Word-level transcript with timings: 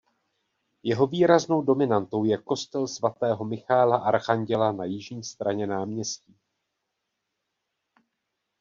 Jeho 0.83 1.07
výraznou 1.07 1.61
dominantou 1.61 2.23
je 2.23 2.37
kostel 2.37 2.87
svatého 2.87 3.45
Michaela 3.45 3.97
archanděla 3.97 4.71
na 4.71 4.85
jižní 4.85 5.23
straně 5.23 5.67
náměstí. 5.67 6.35